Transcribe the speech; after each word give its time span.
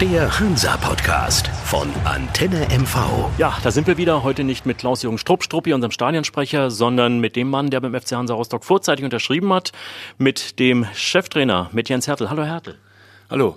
Der 0.00 0.40
Hansa-Podcast 0.40 1.48
von 1.64 1.88
Antenne 2.04 2.66
MV. 2.70 3.30
Ja, 3.38 3.56
da 3.62 3.70
sind 3.70 3.86
wir 3.86 3.96
wieder. 3.96 4.22
Heute 4.22 4.44
nicht 4.44 4.66
mit 4.66 4.78
Klaus-Jürgen 4.78 5.18
Strupp, 5.18 5.44
Struppi, 5.44 5.72
unserem 5.72 5.90
Stadionsprecher, 5.90 6.70
sondern 6.70 7.18
mit 7.18 7.36
dem 7.36 7.50
Mann, 7.50 7.70
der 7.70 7.80
beim 7.80 7.98
FC 7.98 8.12
Hansa 8.12 8.34
Rostock 8.34 8.64
vorzeitig 8.64 9.04
unterschrieben 9.04 9.52
hat, 9.52 9.72
mit 10.18 10.58
dem 10.58 10.86
Cheftrainer, 10.94 11.70
mit 11.72 11.88
Jens 11.88 12.08
Hertel. 12.08 12.30
Hallo, 12.30 12.44
Hertel. 12.44 12.78
Hallo. 13.30 13.56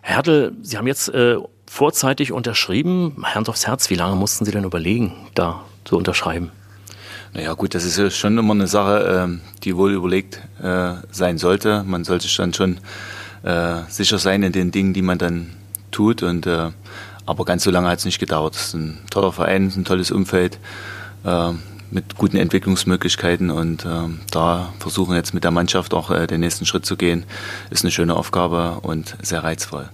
Hertel, 0.00 0.52
Sie 0.62 0.76
haben 0.76 0.86
jetzt 0.86 1.08
äh, 1.08 1.38
vorzeitig 1.66 2.32
unterschrieben. 2.32 3.24
Hand 3.24 3.48
aufs 3.48 3.66
Herz, 3.66 3.90
wie 3.90 3.94
lange 3.96 4.16
mussten 4.16 4.44
Sie 4.44 4.52
denn 4.52 4.64
überlegen, 4.64 5.28
da 5.34 5.64
zu 5.84 5.96
unterschreiben? 5.96 6.50
Naja 7.34 7.54
gut, 7.54 7.74
das 7.74 7.84
ist 7.84 7.96
ja 7.96 8.10
schon 8.10 8.36
immer 8.36 8.52
eine 8.52 8.66
Sache, 8.66 9.24
ähm, 9.24 9.40
die 9.64 9.76
wohl 9.76 9.92
überlegt 9.92 10.40
äh, 10.62 10.94
sein 11.10 11.38
sollte. 11.38 11.82
Man 11.82 12.04
sollte 12.04 12.24
sich 12.24 12.36
dann 12.36 12.52
schon 12.52 12.78
äh, 13.42 13.80
sicher 13.88 14.18
sein 14.18 14.42
in 14.42 14.52
den 14.52 14.70
Dingen, 14.70 14.92
die 14.92 15.00
man 15.00 15.16
dann 15.16 15.54
tut. 15.90 16.22
Und, 16.22 16.46
äh, 16.46 16.70
aber 17.24 17.44
ganz 17.46 17.64
so 17.64 17.70
lange 17.70 17.88
hat 17.88 18.00
es 18.00 18.04
nicht 18.04 18.18
gedauert. 18.18 18.54
Es 18.54 18.66
ist 18.66 18.74
ein 18.74 18.98
toller 19.10 19.32
Verein, 19.32 19.72
ein 19.74 19.84
tolles 19.84 20.10
Umfeld 20.10 20.58
mit 21.92 22.16
guten 22.16 22.36
Entwicklungsmöglichkeiten 22.36 23.52
und 23.52 23.86
da 24.32 24.72
versuchen 24.80 25.14
jetzt 25.14 25.34
mit 25.34 25.44
der 25.44 25.52
Mannschaft 25.52 25.94
auch 25.94 26.26
den 26.26 26.40
nächsten 26.40 26.66
Schritt 26.66 26.84
zu 26.84 26.96
gehen, 26.96 27.22
ist 27.70 27.84
eine 27.84 27.92
schöne 27.92 28.16
Aufgabe 28.16 28.80
und 28.82 29.16
sehr 29.22 29.44
reizvoll. 29.44 29.88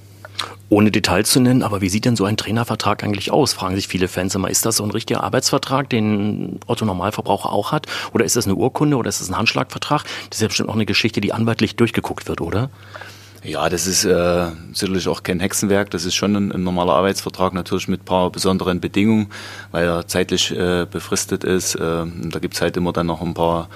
Ohne 0.70 0.90
Details 0.90 1.30
zu 1.30 1.40
nennen, 1.40 1.62
aber 1.62 1.80
wie 1.80 1.88
sieht 1.88 2.04
denn 2.04 2.16
so 2.16 2.24
ein 2.24 2.36
Trainervertrag 2.36 3.02
eigentlich 3.02 3.30
aus? 3.30 3.54
Fragen 3.54 3.74
sich 3.74 3.88
viele 3.88 4.06
Fans 4.06 4.34
immer. 4.34 4.50
Ist 4.50 4.66
das 4.66 4.76
so 4.76 4.84
ein 4.84 4.90
richtiger 4.90 5.24
Arbeitsvertrag, 5.24 5.88
den 5.88 6.60
Otto 6.66 6.84
Normalverbraucher 6.84 7.50
auch 7.50 7.72
hat? 7.72 7.86
Oder 8.12 8.24
ist 8.24 8.36
das 8.36 8.46
eine 8.46 8.54
Urkunde 8.54 8.96
oder 8.96 9.08
ist 9.08 9.20
das 9.20 9.30
ein 9.30 9.36
Handschlagvertrag? 9.36 10.04
Das 10.28 10.38
ist 10.38 10.42
ja 10.42 10.48
bestimmt 10.48 10.68
auch 10.68 10.74
eine 10.74 10.86
Geschichte, 10.86 11.20
die 11.20 11.32
anwaltlich 11.32 11.76
durchgeguckt 11.76 12.28
wird, 12.28 12.42
oder? 12.42 12.68
Ja, 13.44 13.68
das 13.68 13.86
ist 13.86 14.04
äh, 14.04 14.46
sicherlich 14.72 15.06
auch 15.06 15.22
kein 15.22 15.38
Hexenwerk. 15.38 15.90
Das 15.90 16.04
ist 16.04 16.16
schon 16.16 16.34
ein, 16.34 16.52
ein, 16.52 16.64
normaler 16.64 16.94
Arbeitsvertrag, 16.94 17.54
natürlich 17.54 17.86
mit 17.86 18.04
paar 18.04 18.30
besonderen 18.30 18.80
Bedingungen, 18.80 19.28
weil 19.70 19.86
er 19.86 20.06
zeitlich 20.08 20.50
äh, 20.50 20.86
befristet 20.90 21.44
ist. 21.44 21.76
Äh, 21.76 21.78
da 21.80 22.38
gibt's 22.40 22.60
halt 22.60 22.76
immer 22.76 22.92
dann 22.92 23.06
noch 23.06 23.22
ein 23.22 23.34
paar 23.34 23.68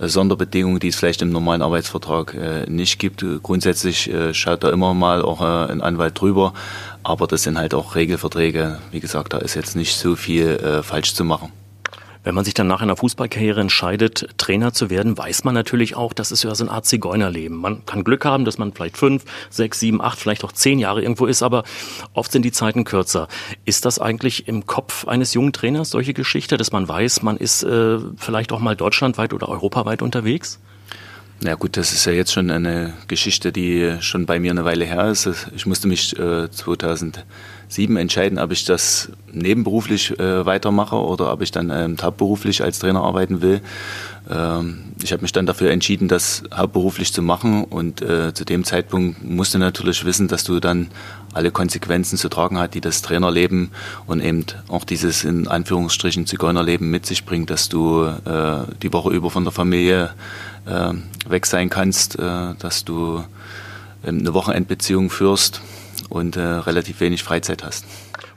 Sonderbedingungen, 0.00 0.80
die 0.80 0.88
es 0.88 0.96
vielleicht 0.96 1.22
im 1.22 1.30
normalen 1.30 1.62
Arbeitsvertrag 1.62 2.34
äh, 2.34 2.70
nicht 2.70 2.98
gibt. 2.98 3.24
Grundsätzlich 3.42 4.12
äh, 4.12 4.32
schaut 4.34 4.62
da 4.62 4.70
immer 4.70 4.94
mal 4.94 5.22
auch 5.22 5.40
äh, 5.40 5.72
ein 5.72 5.80
Anwalt 5.80 6.20
drüber, 6.20 6.54
aber 7.02 7.26
das 7.26 7.42
sind 7.42 7.58
halt 7.58 7.74
auch 7.74 7.94
Regelverträge. 7.94 8.78
Wie 8.90 9.00
gesagt, 9.00 9.32
da 9.32 9.38
ist 9.38 9.54
jetzt 9.54 9.76
nicht 9.76 9.96
so 9.96 10.16
viel 10.16 10.46
äh, 10.46 10.82
falsch 10.82 11.14
zu 11.14 11.24
machen. 11.24 11.52
Wenn 12.28 12.34
man 12.34 12.44
sich 12.44 12.52
dann 12.52 12.66
nach 12.66 12.82
einer 12.82 12.94
Fußballkarriere 12.94 13.58
entscheidet, 13.58 14.28
Trainer 14.36 14.74
zu 14.74 14.90
werden, 14.90 15.16
weiß 15.16 15.44
man 15.44 15.54
natürlich 15.54 15.96
auch, 15.96 16.12
das 16.12 16.30
ist 16.30 16.42
ja 16.42 16.54
so 16.54 16.62
eine 16.62 16.72
Art 16.72 16.84
Zigeunerleben. 16.84 17.56
Man 17.56 17.86
kann 17.86 18.04
Glück 18.04 18.26
haben, 18.26 18.44
dass 18.44 18.58
man 18.58 18.74
vielleicht 18.74 18.98
fünf, 18.98 19.24
sechs, 19.48 19.80
sieben, 19.80 20.02
acht, 20.02 20.18
vielleicht 20.18 20.44
auch 20.44 20.52
zehn 20.52 20.78
Jahre 20.78 21.00
irgendwo 21.00 21.24
ist, 21.24 21.42
aber 21.42 21.64
oft 22.12 22.30
sind 22.30 22.42
die 22.42 22.52
Zeiten 22.52 22.84
kürzer. 22.84 23.28
Ist 23.64 23.86
das 23.86 23.98
eigentlich 23.98 24.46
im 24.46 24.66
Kopf 24.66 25.08
eines 25.08 25.32
jungen 25.32 25.54
Trainers 25.54 25.88
solche 25.88 26.12
Geschichte, 26.12 26.58
dass 26.58 26.70
man 26.70 26.86
weiß, 26.86 27.22
man 27.22 27.38
ist 27.38 27.62
äh, 27.62 27.98
vielleicht 28.18 28.52
auch 28.52 28.60
mal 28.60 28.76
deutschlandweit 28.76 29.32
oder 29.32 29.48
europaweit 29.48 30.02
unterwegs? 30.02 30.60
Ja 31.40 31.54
gut, 31.54 31.76
das 31.76 31.92
ist 31.92 32.04
ja 32.04 32.12
jetzt 32.12 32.32
schon 32.32 32.50
eine 32.50 32.94
Geschichte, 33.06 33.52
die 33.52 33.98
schon 34.00 34.26
bei 34.26 34.40
mir 34.40 34.50
eine 34.50 34.64
Weile 34.64 34.84
her 34.84 35.08
ist. 35.08 35.28
Ich 35.54 35.66
musste 35.66 35.86
mich 35.86 36.18
äh, 36.18 36.50
2007 36.50 37.96
entscheiden, 37.96 38.40
ob 38.40 38.50
ich 38.50 38.64
das 38.64 39.12
nebenberuflich 39.32 40.18
äh, 40.18 40.44
weitermache 40.44 40.96
oder 40.96 41.32
ob 41.32 41.40
ich 41.42 41.52
dann 41.52 41.70
ähm, 41.70 41.96
hauptberuflich 42.02 42.64
als 42.64 42.80
Trainer 42.80 43.04
arbeiten 43.04 43.40
will. 43.40 43.60
Ähm, 44.28 44.92
ich 45.02 45.12
habe 45.12 45.22
mich 45.22 45.32
dann 45.32 45.46
dafür 45.46 45.70
entschieden, 45.70 46.08
das 46.08 46.42
hauptberuflich 46.54 47.12
zu 47.12 47.22
machen 47.22 47.64
und 47.64 48.02
äh, 48.02 48.34
zu 48.34 48.44
dem 48.44 48.64
Zeitpunkt 48.64 49.22
musste 49.24 49.58
natürlich 49.58 50.04
wissen, 50.04 50.28
dass 50.28 50.44
du 50.44 50.60
dann 50.60 50.88
alle 51.32 51.50
Konsequenzen 51.50 52.18
zu 52.18 52.28
tragen 52.28 52.58
hast, 52.58 52.74
die 52.74 52.80
das 52.80 53.02
Trainerleben 53.02 53.70
und 54.06 54.20
eben 54.20 54.44
auch 54.68 54.84
dieses 54.84 55.24
in 55.24 55.48
Anführungsstrichen 55.48 56.26
Zigeunerleben 56.26 56.90
mit 56.90 57.06
sich 57.06 57.24
bringt, 57.24 57.50
dass 57.50 57.68
du 57.68 58.04
äh, 58.04 58.64
die 58.82 58.92
Woche 58.92 59.10
über 59.10 59.30
von 59.30 59.44
der 59.44 59.52
Familie 59.52 60.10
äh, 60.66 60.92
weg 61.28 61.46
sein 61.46 61.70
kannst, 61.70 62.18
äh, 62.18 62.54
dass 62.58 62.84
du 62.84 63.24
ähm, 64.04 64.18
eine 64.18 64.34
Wochenendbeziehung 64.34 65.10
führst 65.10 65.62
und 66.08 66.36
äh, 66.36 66.40
relativ 66.40 67.00
wenig 67.00 67.22
Freizeit 67.22 67.62
hast. 67.64 67.84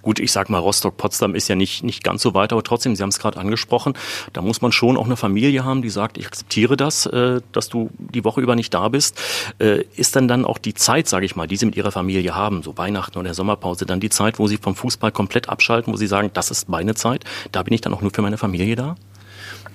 Gut, 0.02 0.20
ich 0.20 0.32
sag 0.32 0.50
mal, 0.50 0.60
Rostock-Potsdam 0.60 1.36
ist 1.36 1.48
ja 1.48 1.56
nicht, 1.56 1.84
nicht 1.84 2.04
ganz 2.04 2.22
so 2.22 2.34
weit, 2.34 2.52
aber 2.52 2.64
trotzdem, 2.64 2.96
Sie 2.96 3.04
haben 3.04 3.10
es 3.10 3.20
gerade 3.20 3.40
angesprochen, 3.40 3.94
da 4.34 4.42
muss 4.42 4.62
man 4.62 4.72
schon 4.72 4.98
auch 4.98 5.06
eine 5.06 5.18
Familie 5.18 5.64
haben, 5.64 5.82
die 5.82 5.90
sagt, 5.90 6.18
ich 6.18 6.26
akzeptiere 6.26 6.78
das, 6.78 7.06
äh, 7.06 7.42
dass 7.52 7.70
du 7.70 7.90
die 7.98 8.24
Woche 8.24 8.42
über 8.42 8.56
nicht 8.56 8.74
da 8.74 8.90
bist. 8.90 9.20
Äh, 9.60 9.84
ist 9.96 10.16
dann 10.16 10.28
dann 10.28 10.46
auch 10.46 10.58
die 10.58 10.74
Zeit, 10.74 11.08
sage 11.08 11.26
ich 11.26 11.36
mal, 11.36 11.48
die 11.48 11.58
Sie 11.58 11.66
mit 11.66 11.76
Ihrer 11.76 11.92
Familie 11.92 12.36
haben, 12.36 12.64
so 12.64 12.78
Weihnachten 12.78 13.18
oder 13.18 13.34
Sommerpause, 13.34 13.86
dann 13.86 14.00
die 14.00 14.10
Zeit, 14.10 14.40
wo 14.40 14.48
Sie 14.48 14.58
vom 14.58 14.76
Fußball 14.76 15.12
komplett 15.12 15.50
abschalten, 15.50 15.94
wo 15.94 15.98
Sie 15.98 16.08
sagen, 16.08 16.32
das 16.34 16.52
ist 16.52 16.70
meine 16.70 16.96
Zeit, 16.96 17.24
da 17.52 17.64
bin 17.64 17.74
ich 17.74 17.82
dann 17.82 17.94
auch 17.94 18.02
nur 18.02 18.12
für 18.14 18.22
meine 18.22 18.38
Familie 18.38 18.76
da? 18.76 18.96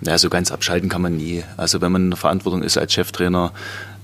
Ja, 0.03 0.19
so 0.19 0.29
ganz 0.29 0.53
abschalten 0.53 0.91
kann 0.91 1.01
man 1.01 1.17
nie. 1.17 1.43
Also 1.57 1.81
wenn 1.81 1.91
man 1.91 2.03
in 2.05 2.11
der 2.11 2.19
Verantwortung 2.19 2.63
ist 2.63 2.77
als 2.77 2.93
Cheftrainer, 2.93 3.53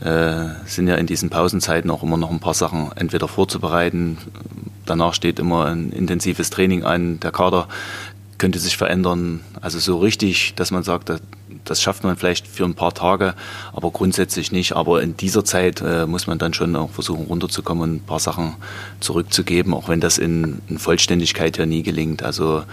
äh, 0.05 0.49
sind 0.67 0.89
ja 0.89 0.97
in 0.97 1.07
diesen 1.07 1.31
Pausenzeiten 1.31 1.91
auch 1.91 2.03
immer 2.03 2.17
noch 2.17 2.31
ein 2.31 2.41
paar 2.41 2.55
Sachen 2.55 2.91
entweder 2.97 3.29
vorzubereiten. 3.29 4.19
Danach 4.85 5.15
steht 5.15 5.39
immer 5.39 5.67
ein 5.67 5.91
intensives 5.93 6.51
Training 6.51 6.85
an. 6.85 7.21
Der 7.21 7.31
Kader 7.31 7.69
könnte 8.39 8.59
sich 8.59 8.77
verändern. 8.77 9.41
Also 9.61 9.79
so 9.79 9.99
richtig, 9.99 10.55
dass 10.57 10.73
man 10.73 10.83
sagt, 10.83 11.13
das 11.65 11.81
schafft 11.81 12.03
man 12.03 12.17
vielleicht 12.17 12.49
für 12.49 12.65
ein 12.65 12.75
paar 12.75 12.93
Tage, 12.93 13.35
aber 13.73 13.91
grundsätzlich 13.93 14.51
nicht. 14.51 14.75
Aber 14.75 15.03
in 15.03 15.17
dieser 15.17 15.45
Zeit 15.45 15.81
äh, 15.81 16.07
muss 16.07 16.27
man 16.27 16.39
dann 16.39 16.53
schon 16.53 16.75
auch 16.75 16.91
versuchen, 16.91 17.27
runterzukommen 17.27 17.83
und 17.83 17.95
ein 17.97 18.01
paar 18.01 18.19
Sachen 18.19 18.55
zurückzugeben, 18.99 19.73
auch 19.75 19.89
wenn 19.89 20.01
das 20.01 20.19
in, 20.19 20.61
in 20.69 20.79
Vollständigkeit 20.79 21.59
ja 21.59 21.67
nie 21.67 21.85
gelingt. 21.85 22.25
Also 22.25 22.65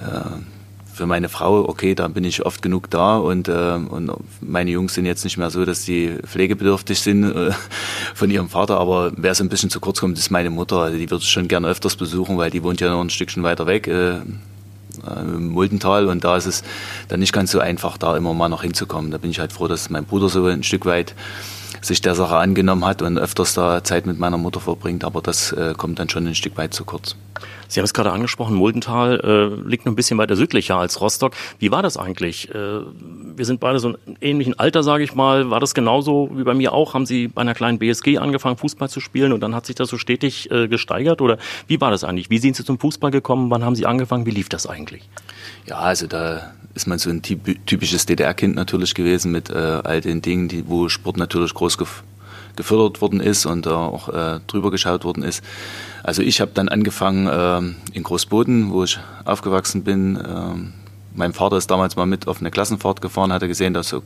äh, 0.00 0.59
für 1.00 1.06
meine 1.06 1.30
Frau, 1.30 1.66
okay, 1.66 1.94
da 1.94 2.08
bin 2.08 2.24
ich 2.24 2.44
oft 2.44 2.60
genug 2.60 2.90
da 2.90 3.16
und, 3.16 3.48
äh, 3.48 3.52
und 3.88 4.12
meine 4.42 4.70
Jungs 4.70 4.92
sind 4.92 5.06
jetzt 5.06 5.24
nicht 5.24 5.38
mehr 5.38 5.48
so, 5.48 5.64
dass 5.64 5.82
sie 5.82 6.18
pflegebedürftig 6.26 7.00
sind 7.00 7.24
äh, 7.24 7.52
von 8.14 8.30
ihrem 8.30 8.50
Vater, 8.50 8.78
aber 8.78 9.10
wer 9.16 9.34
so 9.34 9.42
ein 9.42 9.48
bisschen 9.48 9.70
zu 9.70 9.80
kurz 9.80 10.00
kommt, 10.00 10.18
ist 10.18 10.30
meine 10.30 10.50
Mutter. 10.50 10.76
Also 10.76 10.98
die 10.98 11.10
würde 11.10 11.22
ich 11.22 11.30
schon 11.30 11.48
gerne 11.48 11.68
öfters 11.68 11.96
besuchen, 11.96 12.36
weil 12.36 12.50
die 12.50 12.62
wohnt 12.62 12.82
ja 12.82 12.90
noch 12.90 13.00
ein 13.00 13.08
Stückchen 13.08 13.42
weiter 13.42 13.66
weg. 13.66 13.86
Äh, 13.86 14.16
im 15.06 15.48
Muldental 15.48 16.08
und 16.08 16.22
da 16.22 16.36
ist 16.36 16.44
es 16.44 16.62
dann 17.08 17.20
nicht 17.20 17.32
ganz 17.32 17.50
so 17.50 17.60
einfach, 17.60 17.96
da 17.96 18.14
immer 18.14 18.34
mal 18.34 18.50
noch 18.50 18.62
hinzukommen. 18.62 19.10
Da 19.10 19.16
bin 19.16 19.30
ich 19.30 19.38
halt 19.38 19.54
froh, 19.54 19.68
dass 19.68 19.88
mein 19.88 20.04
Bruder 20.04 20.28
so 20.28 20.44
ein 20.44 20.62
Stück 20.62 20.84
weit 20.84 21.14
sich 21.80 22.00
der 22.00 22.14
Sache 22.14 22.36
angenommen 22.36 22.84
hat 22.84 23.02
und 23.02 23.18
öfters 23.18 23.54
da 23.54 23.82
Zeit 23.84 24.06
mit 24.06 24.18
meiner 24.18 24.38
Mutter 24.38 24.60
verbringt, 24.60 25.04
aber 25.04 25.20
das 25.22 25.52
äh, 25.52 25.74
kommt 25.76 25.98
dann 25.98 26.08
schon 26.08 26.26
ein 26.26 26.34
Stück 26.34 26.56
weit 26.56 26.74
zu 26.74 26.84
kurz. 26.84 27.16
Sie 27.68 27.78
haben 27.78 27.84
es 27.84 27.94
gerade 27.94 28.10
angesprochen, 28.10 28.56
Muldental 28.56 29.20
äh, 29.20 29.68
liegt 29.68 29.86
noch 29.86 29.92
ein 29.92 29.96
bisschen 29.96 30.18
weiter 30.18 30.34
südlicher 30.34 30.76
als 30.76 31.00
Rostock. 31.00 31.34
Wie 31.60 31.70
war 31.70 31.82
das 31.82 31.96
eigentlich? 31.96 32.52
Äh, 32.52 32.54
wir 32.54 33.44
sind 33.44 33.60
beide 33.60 33.78
so 33.78 33.90
ein 33.90 34.16
ähnlichen 34.20 34.58
Alter, 34.58 34.82
sage 34.82 35.04
ich 35.04 35.14
mal. 35.14 35.50
War 35.50 35.60
das 35.60 35.72
genauso 35.72 36.30
wie 36.34 36.42
bei 36.42 36.54
mir 36.54 36.72
auch? 36.72 36.94
Haben 36.94 37.06
Sie 37.06 37.28
bei 37.28 37.42
einer 37.42 37.54
kleinen 37.54 37.78
BSG 37.78 38.18
angefangen, 38.18 38.56
Fußball 38.56 38.90
zu 38.90 39.00
spielen 39.00 39.32
und 39.32 39.40
dann 39.40 39.54
hat 39.54 39.66
sich 39.66 39.76
das 39.76 39.88
so 39.88 39.98
stetig 39.98 40.50
äh, 40.50 40.66
gesteigert? 40.66 41.20
Oder 41.20 41.38
wie 41.68 41.80
war 41.80 41.92
das 41.92 42.02
eigentlich? 42.02 42.28
Wie 42.28 42.38
sind 42.38 42.56
Sie 42.56 42.64
zum 42.64 42.78
Fußball 42.78 43.12
gekommen? 43.12 43.50
Wann 43.50 43.64
haben 43.64 43.76
Sie 43.76 43.86
angefangen? 43.86 44.26
Wie 44.26 44.32
lief 44.32 44.48
das 44.48 44.66
eigentlich? 44.66 45.08
Ja, 45.70 45.76
also 45.78 46.08
da 46.08 46.50
ist 46.74 46.88
man 46.88 46.98
so 46.98 47.10
ein 47.10 47.22
typisches 47.22 48.04
DDR-Kind 48.04 48.56
natürlich 48.56 48.92
gewesen 48.92 49.30
mit 49.30 49.50
äh, 49.50 49.54
all 49.54 50.00
den 50.00 50.20
Dingen, 50.20 50.48
die, 50.48 50.68
wo 50.68 50.88
Sport 50.88 51.16
natürlich 51.16 51.54
groß 51.54 51.78
gef 51.78 52.02
gefördert 52.56 53.00
worden 53.00 53.20
ist 53.20 53.46
und 53.46 53.66
äh, 53.66 53.70
auch 53.70 54.08
äh, 54.08 54.40
drüber 54.48 54.72
geschaut 54.72 55.04
worden 55.04 55.22
ist. 55.22 55.44
Also 56.02 56.22
ich 56.22 56.40
habe 56.40 56.50
dann 56.52 56.68
angefangen 56.68 57.28
äh, 57.28 57.96
in 57.96 58.02
Großboden, 58.02 58.72
wo 58.72 58.82
ich 58.82 58.98
aufgewachsen 59.24 59.84
bin. 59.84 60.16
Äh, 60.16 60.72
mein 61.14 61.32
Vater 61.32 61.56
ist 61.56 61.70
damals 61.70 61.94
mal 61.94 62.06
mit 62.06 62.26
auf 62.26 62.40
eine 62.40 62.50
Klassenfahrt 62.50 63.00
gefahren, 63.00 63.32
hat 63.32 63.42
er 63.42 63.48
gesehen, 63.48 63.72
dass, 63.72 63.90
so, 63.90 64.02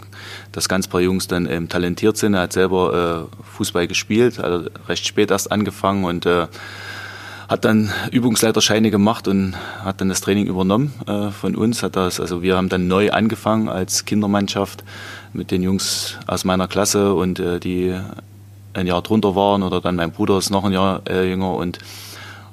dass 0.53 0.69
ganz 0.69 0.87
paar 0.87 1.01
Jungs 1.01 1.27
dann 1.27 1.47
ähm, 1.47 1.71
talentiert 1.71 2.19
sind. 2.19 2.35
Er 2.35 2.43
hat 2.43 2.53
selber 2.53 3.31
äh, 3.33 3.43
Fußball 3.57 3.87
gespielt, 3.87 4.39
hat 4.39 4.71
recht 4.87 5.07
spät 5.07 5.31
erst 5.31 5.51
angefangen 5.51 6.05
und 6.05 6.27
äh, 6.27 6.47
hat 7.49 7.65
dann 7.65 7.91
Übungsleiterscheine 8.11 8.91
gemacht 8.91 9.29
und 9.29 9.55
hat 9.83 10.01
dann 10.01 10.09
das 10.09 10.21
Training 10.21 10.47
übernommen 10.47 10.95
äh, 11.07 11.31
von 11.31 11.55
uns. 11.57 11.83
Hat 11.83 11.97
das, 11.97 12.21
also 12.21 12.43
wir 12.43 12.57
haben 12.57 12.69
dann 12.69 12.89
neu 12.89 13.11
angefangen 13.11 13.69
als 13.69 14.05
Kindermannschaft 14.05 14.85
mit 15.33 15.51
den 15.51 15.63
Jungs 15.63 16.19
aus 16.27 16.45
meiner 16.45 16.69
Klasse 16.69 17.15
und 17.15 17.39
äh, 17.39 17.61
die 17.61 17.95
ein 18.73 18.87
Jahr 18.87 19.03
drunter 19.03 19.37
waren 19.37 19.63
oder 19.63 19.81
dann 19.81 19.97
mein 19.97 20.11
Bruder 20.11 20.39
ist 20.39 20.51
noch 20.51 20.65
ein 20.65 20.73
Jahr 20.73 21.03
äh, 21.09 21.29
jünger 21.29 21.55
und 21.55 21.79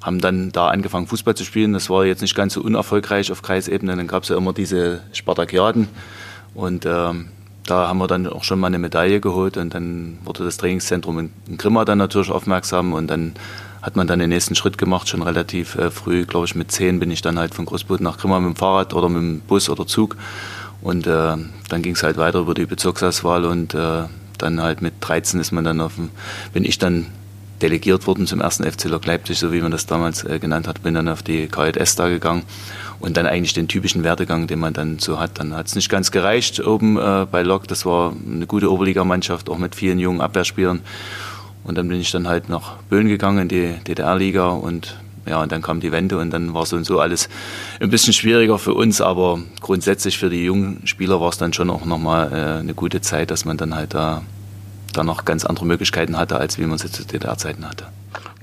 haben 0.01 0.19
dann 0.19 0.51
da 0.51 0.67
angefangen 0.67 1.07
Fußball 1.07 1.35
zu 1.35 1.45
spielen. 1.45 1.73
Das 1.73 1.89
war 1.89 2.05
jetzt 2.05 2.21
nicht 2.21 2.35
ganz 2.35 2.53
so 2.53 2.61
unerfolgreich 2.61 3.31
auf 3.31 3.41
Kreisebene. 3.41 3.95
Dann 3.95 4.07
gab 4.07 4.23
es 4.23 4.29
ja 4.29 4.37
immer 4.37 4.53
diese 4.53 5.01
Spartakiaden 5.13 5.87
und 6.53 6.85
ähm, 6.85 7.29
da 7.65 7.87
haben 7.87 7.99
wir 7.99 8.07
dann 8.07 8.27
auch 8.27 8.43
schon 8.43 8.59
mal 8.59 8.67
eine 8.67 8.79
Medaille 8.79 9.21
geholt 9.21 9.57
und 9.57 9.73
dann 9.73 10.17
wurde 10.25 10.43
das 10.43 10.57
Trainingszentrum 10.57 11.19
in, 11.19 11.33
in 11.47 11.57
Grimma 11.57 11.85
dann 11.85 11.99
natürlich 11.99 12.31
aufmerksam 12.31 12.93
und 12.93 13.07
dann 13.07 13.33
hat 13.81 13.95
man 13.95 14.07
dann 14.07 14.19
den 14.19 14.29
nächsten 14.29 14.55
Schritt 14.55 14.77
gemacht, 14.77 15.09
schon 15.09 15.23
relativ 15.23 15.75
äh, 15.75 15.89
früh, 15.89 16.25
glaube 16.25 16.45
ich 16.45 16.55
mit 16.55 16.71
zehn 16.71 16.99
bin 16.99 17.11
ich 17.11 17.21
dann 17.21 17.39
halt 17.39 17.55
von 17.55 17.65
Großboden 17.65 18.03
nach 18.03 18.17
Grimma 18.17 18.39
mit 18.39 18.55
dem 18.55 18.55
Fahrrad 18.55 18.93
oder 18.93 19.09
mit 19.09 19.21
dem 19.21 19.39
Bus 19.41 19.69
oder 19.69 19.87
Zug. 19.87 20.17
Und 20.81 21.07
äh, 21.07 21.37
dann 21.69 21.81
ging 21.81 21.93
es 21.93 22.03
halt 22.03 22.17
weiter 22.17 22.39
über 22.39 22.53
die 22.53 22.65
Bezirksauswahl 22.65 23.45
und 23.45 23.73
äh, 23.73 24.03
dann 24.37 24.61
halt 24.61 24.81
mit 24.81 24.95
13 25.01 25.39
ist 25.39 25.51
man 25.51 25.63
dann 25.63 25.81
auf 25.81 25.95
dem, 25.95 26.09
bin 26.53 26.65
ich 26.65 26.79
dann 26.79 27.07
delegiert 27.61 28.07
worden 28.07 28.25
zum 28.25 28.41
ersten 28.41 28.63
FC 28.69 28.85
Lok 28.85 29.05
Leipzig, 29.05 29.37
so 29.37 29.51
wie 29.53 29.61
man 29.61 29.71
das 29.71 29.85
damals 29.85 30.23
äh, 30.23 30.39
genannt 30.39 30.67
hat, 30.67 30.81
bin 30.81 30.95
dann 30.95 31.07
auf 31.07 31.21
die 31.21 31.47
KJS 31.47 31.95
da 31.95 32.09
gegangen 32.09 32.43
und 32.99 33.17
dann 33.17 33.27
eigentlich 33.27 33.53
den 33.53 33.67
typischen 33.67 34.03
Werdegang, 34.03 34.47
den 34.47 34.59
man 34.59 34.73
dann 34.73 34.99
so 34.99 35.19
hat. 35.19 35.39
Dann 35.39 35.55
hat 35.55 35.67
es 35.67 35.75
nicht 35.75 35.89
ganz 35.89 36.11
gereicht 36.11 36.59
oben 36.65 36.97
äh, 36.97 37.27
bei 37.31 37.43
Lok, 37.43 37.67
das 37.67 37.85
war 37.85 38.13
eine 38.27 38.47
gute 38.47 38.71
Oberligamannschaft, 38.71 39.49
auch 39.49 39.59
mit 39.59 39.75
vielen 39.75 39.99
jungen 39.99 40.21
Abwehrspielern 40.21 40.81
und 41.63 41.77
dann 41.77 41.87
bin 41.87 41.99
ich 41.99 42.11
dann 42.11 42.27
halt 42.27 42.49
nach 42.49 42.77
Böhn 42.89 43.07
gegangen 43.07 43.43
in 43.43 43.47
die 43.47 43.75
DDR-Liga 43.87 44.47
und 44.47 44.97
ja, 45.27 45.41
und 45.41 45.51
dann 45.51 45.61
kam 45.61 45.79
die 45.79 45.91
Wende 45.91 46.17
und 46.17 46.31
dann 46.31 46.53
war 46.53 46.65
so 46.65 46.75
und 46.75 46.83
so 46.83 46.99
alles 46.99 47.29
ein 47.79 47.91
bisschen 47.91 48.13
schwieriger 48.13 48.57
für 48.57 48.73
uns, 48.73 49.01
aber 49.01 49.39
grundsätzlich 49.59 50.17
für 50.17 50.31
die 50.31 50.43
jungen 50.43 50.81
Spieler 50.85 51.21
war 51.21 51.29
es 51.29 51.37
dann 51.37 51.53
schon 51.53 51.69
auch 51.69 51.85
nochmal 51.85 52.31
äh, 52.31 52.59
eine 52.59 52.73
gute 52.73 53.01
Zeit, 53.01 53.29
dass 53.29 53.45
man 53.45 53.57
dann 53.57 53.75
halt 53.75 53.93
da 53.93 54.23
da 54.93 55.03
noch 55.03 55.25
ganz 55.25 55.45
andere 55.45 55.65
Möglichkeiten 55.65 56.17
hatte, 56.17 56.37
als 56.37 56.57
wie 56.57 56.65
man 56.65 56.77
sie 56.77 56.91
zu 56.91 57.05
DDR-Zeiten 57.05 57.67
hatte. 57.67 57.85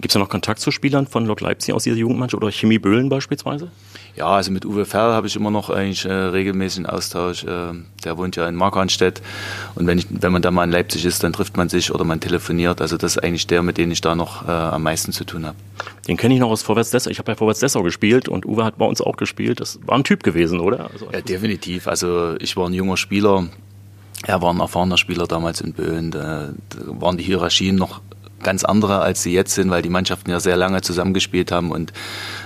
Gibt 0.01 0.09
es 0.09 0.13
da 0.13 0.21
noch 0.21 0.29
Kontakt 0.29 0.61
zu 0.61 0.71
Spielern 0.71 1.07
von 1.07 1.27
Lok 1.27 1.41
Leipzig 1.41 1.75
aus 1.75 1.83
dieser 1.83 1.97
Jugendmannschaft 1.97 2.43
oder 2.43 2.53
Chemie 2.53 2.79
Böhlen 2.79 3.09
beispielsweise? 3.09 3.71
Ja, 4.17 4.27
also 4.27 4.51
mit 4.53 4.65
Uwe 4.65 4.85
Ferl 4.85 5.13
habe 5.13 5.27
ich 5.27 5.37
immer 5.37 5.51
noch 5.51 5.71
eigentlich 5.71 6.05
äh, 6.05 6.13
regelmäßigen 6.13 6.87
Austausch. 6.87 7.45
Äh, 7.45 7.73
der 8.05 8.17
wohnt 8.17 8.37
ja 8.37 8.49
in 8.49 8.55
Markranstädt 8.55 9.23
und 9.75 9.87
wenn, 9.87 9.99
ich, 9.99 10.07
wenn 10.11 10.33
man 10.33 10.43
da 10.43 10.51
mal 10.51 10.65
in 10.65 10.71
Leipzig 10.71 11.05
ist, 11.05 11.23
dann 11.23 11.33
trifft 11.33 11.57
man 11.57 11.69
sich 11.69 11.93
oder 11.93 12.05
man 12.05 12.21
telefoniert. 12.21 12.81
Also 12.81 12.97
das 12.97 13.17
ist 13.17 13.23
eigentlich 13.23 13.47
der, 13.47 13.63
mit 13.63 13.79
dem 13.79 13.91
ich 13.91 14.01
da 14.01 14.15
noch 14.15 14.47
äh, 14.47 14.51
am 14.51 14.83
meisten 14.83 15.13
zu 15.13 15.25
tun 15.25 15.47
habe. 15.47 15.57
Den 16.07 16.17
kenne 16.17 16.35
ich 16.35 16.41
noch 16.41 16.51
aus 16.51 16.63
Vorwärts 16.63 16.91
Dessau. 16.91 17.11
Ich 17.11 17.19
habe 17.19 17.33
ja 17.33 17.37
Vorwärts 17.37 17.61
Dessau 17.61 17.83
gespielt 17.83 18.29
und 18.29 18.47
Uwe 18.47 18.65
hat 18.65 18.79
bei 18.79 18.87
uns 18.87 19.01
auch 19.01 19.17
gespielt. 19.17 19.61
Das 19.61 19.79
war 19.85 19.97
ein 19.97 20.05
Typ 20.05 20.23
gewesen, 20.23 20.61
oder? 20.61 20.91
Also, 20.93 21.09
ja, 21.13 21.21
definitiv. 21.21 21.89
Also 21.89 22.37
ich 22.41 22.57
war 22.57 22.69
ein 22.69 22.75
junger 22.75 22.97
Spieler 22.97 23.49
er 24.25 24.43
war 24.43 24.53
ein 24.53 24.59
erfahrener 24.59 24.99
Spieler 24.99 25.29
damals 25.29 25.61
in 25.61 25.73
Böen. 25.73 26.11
Da 26.11 26.51
waren 26.87 27.17
die 27.17 27.25
Hierarchien 27.25 27.77
noch 27.77 28.01
ganz 28.43 28.65
andere, 28.65 29.01
als 29.01 29.23
sie 29.23 29.33
jetzt 29.33 29.55
sind, 29.55 29.71
weil 29.71 29.83
die 29.83 29.89
Mannschaften 29.89 30.31
ja 30.31 30.41
sehr 30.41 30.57
lange 30.57 30.81
zusammengespielt 30.81 31.53
haben 31.53 31.71
und 31.71 31.93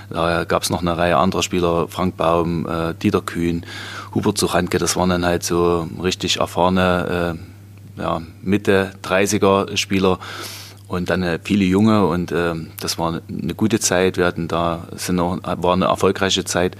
da 0.09 0.43
gab 0.43 0.63
es 0.63 0.69
noch 0.69 0.81
eine 0.81 0.97
Reihe 0.97 1.17
anderer 1.17 1.43
Spieler, 1.43 1.87
Frank 1.87 2.17
Baum, 2.17 2.67
äh, 2.67 2.93
Dieter 2.93 3.21
Kühn, 3.21 3.65
Hubert 4.13 4.37
Suchanke, 4.37 4.77
das 4.77 4.95
waren 4.95 5.09
dann 5.09 5.25
halt 5.25 5.43
so 5.43 5.87
richtig 6.01 6.37
erfahrene 6.37 7.37
äh, 7.97 8.01
ja, 8.01 8.21
Mitte 8.41 8.93
30er 9.03 9.77
Spieler 9.77 10.19
und 10.87 11.09
dann 11.09 11.23
äh, 11.23 11.39
viele 11.43 11.65
Junge 11.65 12.05
und 12.05 12.31
äh, 12.31 12.53
das 12.79 12.97
war 12.97 13.21
eine 13.27 13.55
gute 13.55 13.79
Zeit. 13.79 14.17
Wir 14.17 14.25
hatten 14.25 14.47
da, 14.47 14.87
sind 14.95 15.19
auch, 15.19 15.39
war 15.43 15.73
eine 15.73 15.85
erfolgreiche 15.85 16.45
Zeit 16.45 16.75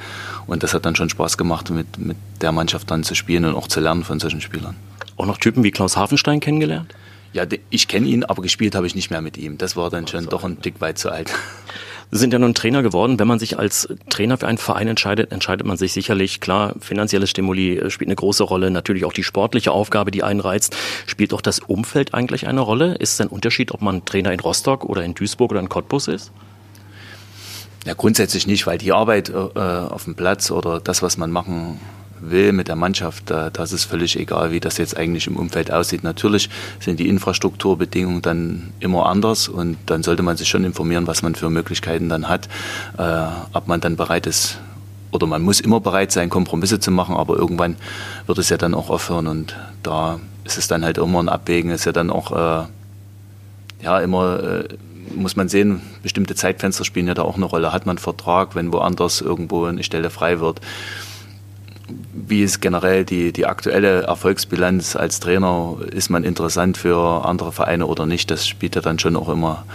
und 0.45 0.63
das 0.63 0.73
hat 0.73 0.85
dann 0.85 0.95
schon 0.95 1.09
Spaß 1.09 1.37
gemacht, 1.37 1.69
mit, 1.71 1.97
mit 1.97 2.17
der 2.41 2.51
Mannschaft 2.51 2.91
dann 2.91 3.03
zu 3.03 3.15
spielen 3.15 3.45
und 3.45 3.55
auch 3.55 3.67
zu 3.67 3.79
lernen 3.79 4.03
von 4.03 4.19
solchen 4.19 4.41
Spielern. 4.41 4.75
Auch 5.17 5.25
noch 5.25 5.37
Typen 5.37 5.63
wie 5.63 5.71
Klaus 5.71 5.97
Hafenstein 5.97 6.39
kennengelernt? 6.39 6.93
Ja, 7.33 7.45
ich 7.71 7.87
kenne 7.87 8.07
ihn, 8.07 8.23
aber 8.23 8.43
gespielt 8.43 8.75
habe 8.75 8.85
ich 8.85 8.93
nicht 8.93 9.09
mehr 9.09 9.21
mit 9.21 9.37
ihm. 9.37 9.57
Das 9.57 9.75
war 9.75 9.89
dann 9.89 10.07
schon 10.07 10.27
doch 10.27 10.43
ein 10.43 10.57
Stück 10.59 10.79
weit 10.81 10.99
zu 10.99 11.11
alt. 11.11 11.31
Sie 12.11 12.19
sind 12.19 12.31
ja 12.31 12.37
nun 12.37 12.53
Trainer 12.53 12.83
geworden. 12.83 13.17
Wenn 13.17 13.27
man 13.27 13.39
sich 13.39 13.57
als 13.57 13.87
Trainer 14.09 14.37
für 14.37 14.45
einen 14.45 14.59
Verein 14.59 14.87
entscheidet, 14.87 15.31
entscheidet 15.31 15.65
man 15.65 15.77
sich 15.77 15.93
sicherlich, 15.93 16.39
klar, 16.39 16.75
finanzielle 16.79 17.25
Stimuli 17.25 17.79
äh, 17.79 17.89
spielt 17.89 18.07
eine 18.07 18.15
große 18.15 18.43
Rolle, 18.43 18.69
natürlich 18.69 19.03
auch 19.03 19.13
die 19.13 19.23
sportliche 19.23 19.71
Aufgabe, 19.71 20.11
die 20.11 20.21
einen 20.21 20.39
reizt. 20.39 20.77
Spielt 21.07 21.33
auch 21.33 21.41
das 21.41 21.57
Umfeld 21.57 22.13
eigentlich 22.13 22.47
eine 22.47 22.61
Rolle? 22.61 22.93
Ist 22.95 23.13
es 23.13 23.21
ein 23.21 23.29
Unterschied, 23.29 23.71
ob 23.71 23.81
man 23.81 24.05
Trainer 24.05 24.31
in 24.31 24.39
Rostock 24.39 24.85
oder 24.85 25.03
in 25.03 25.15
Duisburg 25.15 25.49
oder 25.49 25.59
in 25.59 25.69
Cottbus 25.69 26.07
ist? 26.07 26.31
Ja, 27.85 27.95
grundsätzlich 27.95 28.45
nicht, 28.45 28.67
weil 28.67 28.77
die 28.77 28.91
Arbeit 28.91 29.29
äh, 29.29 29.33
auf 29.33 30.03
dem 30.03 30.13
Platz 30.13 30.51
oder 30.51 30.79
das, 30.79 31.01
was 31.01 31.17
man 31.17 31.31
machen 31.31 31.79
will 32.29 32.51
mit 32.53 32.67
der 32.67 32.75
Mannschaft, 32.75 33.29
da, 33.29 33.49
das 33.49 33.71
ist 33.71 33.85
völlig 33.85 34.19
egal, 34.19 34.51
wie 34.51 34.59
das 34.59 34.77
jetzt 34.77 34.97
eigentlich 34.97 35.27
im 35.27 35.35
Umfeld 35.35 35.71
aussieht. 35.71 36.03
Natürlich 36.03 36.49
sind 36.79 36.99
die 36.99 37.07
Infrastrukturbedingungen 37.07 38.21
dann 38.21 38.73
immer 38.79 39.07
anders 39.07 39.47
und 39.47 39.77
dann 39.85 40.03
sollte 40.03 40.23
man 40.23 40.37
sich 40.37 40.49
schon 40.49 40.63
informieren, 40.63 41.07
was 41.07 41.21
man 41.21 41.35
für 41.35 41.49
Möglichkeiten 41.49 42.09
dann 42.09 42.29
hat, 42.29 42.47
äh, 42.97 43.25
ob 43.53 43.67
man 43.67 43.81
dann 43.81 43.95
bereit 43.95 44.27
ist 44.27 44.59
oder 45.11 45.27
man 45.27 45.43
muss 45.43 45.59
immer 45.59 45.79
bereit 45.79 46.11
sein, 46.11 46.29
Kompromisse 46.29 46.79
zu 46.79 46.89
machen, 46.89 47.15
aber 47.15 47.37
irgendwann 47.37 47.75
wird 48.25 48.37
es 48.39 48.49
ja 48.49 48.57
dann 48.57 48.73
auch 48.73 48.89
aufhören 48.89 49.27
und 49.27 49.55
da 49.83 50.19
ist 50.43 50.57
es 50.57 50.67
dann 50.67 50.83
halt 50.83 50.97
immer 50.97 51.21
ein 51.21 51.29
Abwägen, 51.29 51.71
ist 51.71 51.85
ja 51.85 51.91
dann 51.91 52.09
auch 52.09 52.31
äh, 52.31 52.65
ja 53.83 53.99
immer 53.99 54.43
äh, 54.43 54.67
muss 55.15 55.35
man 55.35 55.49
sehen, 55.49 55.81
bestimmte 56.01 56.35
Zeitfenster 56.35 56.85
spielen 56.85 57.07
ja 57.07 57.13
da 57.13 57.23
auch 57.23 57.35
eine 57.35 57.45
Rolle. 57.45 57.73
Hat 57.73 57.85
man 57.85 57.97
einen 57.97 58.03
Vertrag, 58.03 58.55
wenn 58.55 58.71
woanders 58.73 59.21
irgendwo 59.21 59.65
eine 59.65 59.83
Stelle 59.83 60.09
frei 60.09 60.39
wird? 60.39 60.61
Wie 62.13 62.43
ist 62.43 62.61
generell 62.61 63.05
die, 63.05 63.31
die 63.31 63.45
aktuelle 63.45 64.03
Erfolgsbilanz 64.03 64.95
als 64.95 65.19
Trainer? 65.19 65.77
Ist 65.91 66.09
man 66.09 66.23
interessant 66.23 66.77
für 66.77 67.25
andere 67.25 67.51
Vereine 67.51 67.87
oder 67.87 68.05
nicht? 68.05 68.31
Das 68.31 68.47
spielt 68.47 68.75
ja 68.75 68.81
dann 68.81 68.99
schon 68.99 69.15
auch 69.15 69.29
immer 69.29 69.65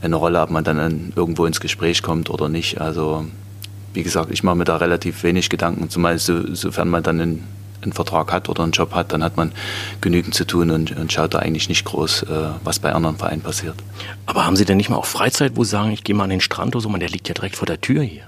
eine 0.00 0.16
Rolle, 0.16 0.40
ob 0.40 0.50
man 0.50 0.64
dann 0.64 1.12
irgendwo 1.16 1.46
ins 1.46 1.60
Gespräch 1.60 2.02
kommt 2.02 2.30
oder 2.30 2.48
nicht. 2.48 2.80
Also, 2.80 3.26
wie 3.94 4.02
gesagt, 4.02 4.30
ich 4.30 4.42
mache 4.42 4.56
mir 4.56 4.64
da 4.64 4.76
relativ 4.76 5.22
wenig 5.22 5.50
Gedanken, 5.50 5.90
zumal 5.90 6.18
so, 6.18 6.54
sofern 6.54 6.88
man 6.88 7.02
dann 7.02 7.20
einen, 7.20 7.44
einen, 7.82 7.92
Vertrag 7.92 8.32
hat 8.32 8.48
oder 8.48 8.62
einen 8.62 8.72
Job 8.72 8.94
hat, 8.94 9.12
dann 9.12 9.24
hat 9.24 9.36
man 9.36 9.52
genügend 10.00 10.34
zu 10.34 10.46
tun 10.46 10.70
und, 10.70 10.96
und 10.96 11.12
schaut 11.12 11.34
da 11.34 11.40
eigentlich 11.40 11.68
nicht 11.68 11.84
groß, 11.84 12.22
äh, 12.24 12.26
was 12.64 12.78
bei 12.78 12.92
anderen 12.92 13.16
Vereinen 13.16 13.42
passiert. 13.42 13.76
Aber 14.26 14.46
haben 14.46 14.56
Sie 14.56 14.64
denn 14.64 14.76
nicht 14.76 14.90
mal 14.90 14.96
auch 14.96 15.06
Freizeit, 15.06 15.52
wo 15.56 15.64
Sie 15.64 15.70
sagen, 15.70 15.90
ich 15.90 16.04
gehe 16.04 16.14
mal 16.14 16.24
an 16.24 16.30
den 16.30 16.40
Strand 16.40 16.76
oder 16.76 16.82
so, 16.82 16.88
man, 16.88 17.00
der 17.00 17.08
liegt 17.08 17.28
ja 17.28 17.34
direkt 17.34 17.56
vor 17.56 17.66
der 17.66 17.80
Tür 17.80 18.02
hier? 18.02 18.24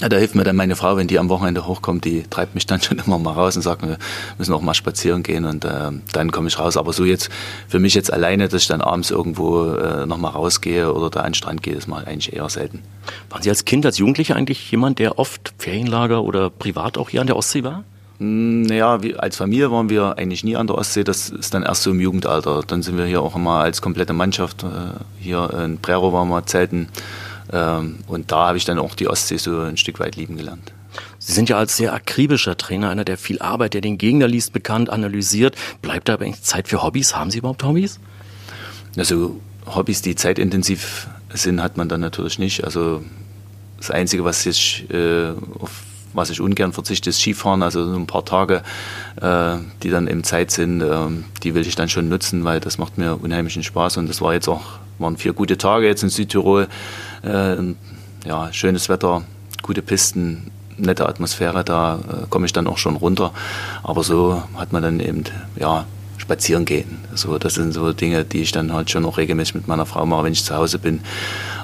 Ja, 0.00 0.08
da 0.08 0.16
hilft 0.16 0.34
mir 0.34 0.42
dann 0.42 0.56
meine 0.56 0.74
Frau, 0.74 0.96
wenn 0.96 1.06
die 1.06 1.18
am 1.18 1.28
Wochenende 1.28 1.66
hochkommt, 1.66 2.04
die 2.04 2.24
treibt 2.28 2.54
mich 2.54 2.66
dann 2.66 2.80
schon 2.82 2.98
immer 2.98 3.18
mal 3.18 3.32
raus 3.32 3.56
und 3.56 3.62
sagt, 3.62 3.82
wir 3.82 3.98
müssen 4.38 4.52
auch 4.52 4.60
mal 4.60 4.74
spazieren 4.74 5.22
gehen 5.22 5.44
und 5.44 5.64
äh, 5.64 5.90
dann 6.12 6.32
komme 6.32 6.48
ich 6.48 6.58
raus. 6.58 6.76
Aber 6.76 6.92
so 6.92 7.04
jetzt 7.04 7.30
für 7.68 7.78
mich 7.78 7.94
jetzt 7.94 8.12
alleine, 8.12 8.48
dass 8.48 8.62
ich 8.62 8.68
dann 8.68 8.80
abends 8.80 9.10
irgendwo 9.10 9.66
äh, 9.66 10.06
nochmal 10.06 10.32
rausgehe 10.32 10.92
oder 10.92 11.10
da 11.10 11.20
an 11.20 11.28
den 11.28 11.34
Strand 11.34 11.62
gehe, 11.62 11.74
ist 11.74 11.86
mal 11.86 12.04
eigentlich 12.04 12.34
eher 12.34 12.48
selten. 12.48 12.80
Waren 13.30 13.42
Sie 13.42 13.50
als 13.50 13.64
Kind, 13.64 13.86
als 13.86 13.98
Jugendlicher 13.98 14.36
eigentlich 14.36 14.70
jemand, 14.70 14.98
der 14.98 15.18
oft 15.18 15.54
Ferienlager 15.58 16.22
oder 16.22 16.50
privat 16.50 16.98
auch 16.98 17.10
hier 17.10 17.20
an 17.20 17.26
der 17.26 17.36
Ostsee 17.36 17.62
war? 17.62 17.84
Hm, 18.18 18.62
naja, 18.62 18.98
als 19.18 19.36
Familie 19.36 19.70
waren 19.70 19.88
wir 19.90 20.18
eigentlich 20.18 20.44
nie 20.44 20.56
an 20.56 20.66
der 20.66 20.76
Ostsee. 20.76 21.04
Das 21.04 21.30
ist 21.30 21.54
dann 21.54 21.62
erst 21.62 21.82
so 21.82 21.90
im 21.90 22.00
Jugendalter. 22.00 22.62
Dann 22.66 22.82
sind 22.82 22.96
wir 22.96 23.06
hier 23.06 23.22
auch 23.22 23.36
immer 23.36 23.60
als 23.60 23.82
komplette 23.82 24.12
Mannschaft. 24.12 24.62
Äh, 24.62 24.66
hier 25.20 25.50
in 25.64 25.78
Prero 25.78 26.12
waren 26.12 26.28
wir 26.28 26.46
zelten. 26.46 26.88
Ähm, 27.54 28.00
und 28.08 28.32
da 28.32 28.48
habe 28.48 28.58
ich 28.58 28.64
dann 28.64 28.78
auch 28.78 28.96
die 28.96 29.08
Ostsee 29.08 29.36
so 29.36 29.60
ein 29.60 29.76
Stück 29.76 30.00
weit 30.00 30.16
lieben 30.16 30.36
gelernt. 30.36 30.72
Sie 31.18 31.32
sind 31.32 31.48
ja 31.48 31.56
als 31.56 31.76
sehr 31.76 31.92
akribischer 31.92 32.56
Trainer, 32.56 32.90
einer, 32.90 33.04
der 33.04 33.16
viel 33.16 33.40
Arbeit, 33.40 33.74
der 33.74 33.80
den 33.80 33.96
Gegner 33.96 34.28
liest, 34.28 34.52
bekannt, 34.52 34.90
analysiert. 34.90 35.56
Bleibt 35.80 36.08
da 36.08 36.14
aber 36.14 36.30
Zeit 36.32 36.68
für 36.68 36.82
Hobbys? 36.82 37.16
Haben 37.16 37.30
Sie 37.30 37.38
überhaupt 37.38 37.62
Hobbys? 37.62 38.00
Also 38.96 39.40
Hobbys, 39.66 40.02
die 40.02 40.16
zeitintensiv 40.16 41.08
sind, 41.32 41.62
hat 41.62 41.76
man 41.76 41.88
dann 41.88 42.00
natürlich 42.00 42.38
nicht. 42.38 42.64
Also 42.64 43.02
das 43.78 43.90
Einzige, 43.90 44.24
was 44.24 44.44
ich, 44.46 44.88
äh, 44.90 45.30
auf 45.58 45.70
was 46.14 46.30
ich 46.30 46.40
ungern 46.40 46.72
verzichte, 46.72 47.10
ist 47.10 47.20
Skifahren. 47.20 47.62
Also 47.62 47.84
so 47.84 47.96
ein 47.96 48.06
paar 48.06 48.24
Tage, 48.24 48.62
äh, 49.20 49.56
die 49.82 49.90
dann 49.90 50.08
eben 50.08 50.24
Zeit 50.24 50.50
sind, 50.50 50.80
äh, 50.80 50.96
die 51.42 51.54
will 51.54 51.66
ich 51.66 51.74
dann 51.74 51.88
schon 51.88 52.08
nutzen, 52.08 52.44
weil 52.44 52.60
das 52.60 52.78
macht 52.78 52.96
mir 52.96 53.20
unheimlichen 53.20 53.62
Spaß. 53.62 53.98
Und 53.98 54.08
das 54.08 54.20
war 54.20 54.32
jetzt 54.32 54.48
auch, 54.48 54.62
waren 54.98 55.16
vier 55.16 55.32
gute 55.32 55.58
Tage 55.58 55.86
jetzt 55.86 56.02
in 56.02 56.08
Südtirol. 56.08 56.68
Äh, 57.22 57.56
ja, 58.26 58.52
schönes 58.52 58.88
Wetter, 58.88 59.22
gute 59.62 59.82
Pisten, 59.82 60.50
nette 60.76 61.08
Atmosphäre, 61.08 61.64
da 61.64 61.96
äh, 61.96 62.26
komme 62.30 62.46
ich 62.46 62.52
dann 62.52 62.66
auch 62.66 62.78
schon 62.78 62.96
runter. 62.96 63.32
Aber 63.82 64.02
so 64.02 64.42
hat 64.56 64.72
man 64.72 64.82
dann 64.82 65.00
eben, 65.00 65.24
ja, 65.56 65.86
spazieren 66.24 66.64
gehen. 66.64 66.98
So, 67.14 67.36
das 67.36 67.54
sind 67.54 67.72
so 67.72 67.92
Dinge, 67.92 68.24
die 68.24 68.40
ich 68.40 68.50
dann 68.50 68.72
halt 68.72 68.90
schon 68.90 69.04
auch 69.04 69.18
regelmäßig 69.18 69.56
mit 69.56 69.68
meiner 69.68 69.84
Frau 69.84 70.06
mache, 70.06 70.24
wenn 70.24 70.32
ich 70.32 70.42
zu 70.42 70.56
Hause 70.56 70.78
bin. 70.78 71.00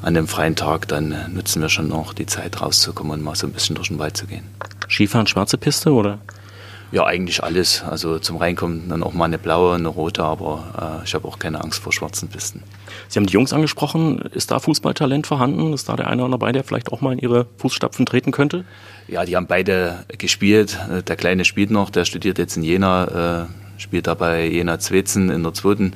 An 0.03 0.13
dem 0.13 0.29
freien 0.29 0.55
Tag, 0.55 0.87
dann 0.89 1.15
nutzen 1.33 1.63
wir 1.63 1.71
schon 1.71 1.89
noch 1.89 2.13
die 2.13 2.27
Zeit 2.27 2.61
rauszukommen 2.61 3.13
und 3.15 3.25
mal 3.25 3.35
so 3.35 3.47
ein 3.47 3.53
bisschen 3.53 3.75
durch 3.75 3.89
den 3.89 3.99
Wald 3.99 4.19
zu 4.19 4.27
gehen. 4.27 4.45
Skifahren, 4.89 5.27
schwarze 5.27 5.57
Piste 5.57 5.93
oder? 5.93 6.19
Ja, 6.93 7.07
eigentlich 7.07 7.43
alles. 7.43 7.83
Also 7.85 8.19
zum 8.19 8.37
Reinkommen 8.37 8.89
dann 8.89 9.03
auch 9.03 9.15
mal 9.15 9.27
eine 9.27 9.39
blaue, 9.39 9.77
eine 9.77 9.89
rote, 9.89 10.25
aber 10.25 11.01
äh, 11.01 11.05
ich 11.05 11.15
habe 11.15 11.27
auch 11.27 11.39
keine 11.39 11.63
Angst 11.63 11.81
vor 11.81 11.93
schwarzen 11.93 12.29
Pisten. 12.29 12.63
Sie 13.09 13.19
haben 13.19 13.27
die 13.27 13.33
Jungs 13.33 13.53
angesprochen. 13.53 14.19
Ist 14.19 14.51
da 14.51 14.59
Fußballtalent 14.59 15.27
vorhanden? 15.27 15.73
Ist 15.73 15.89
da 15.89 15.97
der 15.97 16.09
eine 16.09 16.23
oder 16.23 16.33
dabei, 16.33 16.53
der 16.53 16.65
vielleicht 16.65 16.93
auch 16.93 17.01
mal 17.01 17.13
in 17.13 17.21
Ihre 17.21 17.47
Fußstapfen 17.59 18.05
treten 18.07 18.33
könnte? 18.33 18.65
Ja, 19.09 19.25
die 19.25 19.37
haben 19.37 19.47
beide 19.47 20.05
gespielt. 20.19 20.79
Äh, 20.91 21.03
der 21.03 21.17
Kleine 21.17 21.47
spielt 21.47 21.71
noch, 21.71 21.89
der 21.89 22.05
studiert 22.05 22.39
jetzt 22.39 22.57
in 22.57 22.65
Jena, 22.65 23.45
äh, 23.45 23.47
spielt 23.81 24.07
da 24.07 24.15
bei 24.15 24.47
Jena 24.47 24.79
Zwetzen 24.79 25.31
in 25.31 25.43
der 25.43 25.55
zweiten 25.55 25.95